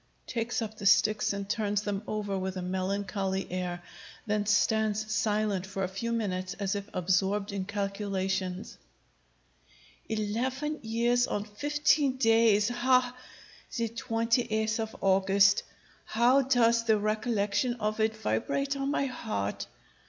[_Takes 0.27 0.63
up 0.63 0.77
the 0.79 0.87
sticks 0.87 1.31
and 1.31 1.47
turns 1.47 1.83
them 1.83 2.01
over 2.07 2.35
with 2.35 2.57
a 2.57 2.61
melancholy 2.63 3.45
air; 3.51 3.83
then 4.25 4.47
stands 4.47 5.13
silent 5.13 5.67
for 5.67 5.83
a 5.83 5.87
few 5.87 6.11
minutes 6.11 6.55
as 6.55 6.73
if 6.73 6.89
absorbed 6.91 7.51
in 7.51 7.65
calculation._] 7.65 8.77
Eleven 10.09 10.79
years 10.81 11.27
and 11.27 11.47
fifteen 11.47 12.17
days! 12.17 12.69
Hah! 12.69 13.15
the 13.77 13.89
twenty 13.89 14.41
eighth 14.49 14.79
of 14.79 14.95
August! 15.01 15.61
How 16.05 16.41
does 16.41 16.83
the 16.85 16.97
recollection 16.97 17.75
of 17.75 17.99
it 17.99 18.15
vibrate 18.17 18.75
on 18.75 18.89
my 18.89 19.05
heart! 19.05 19.67